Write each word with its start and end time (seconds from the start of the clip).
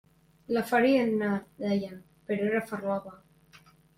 La 0.55 0.61
farina, 0.69 1.27
deien, 1.65 2.01
però 2.31 2.47
era 2.49 2.65
farlopa. 2.73 3.15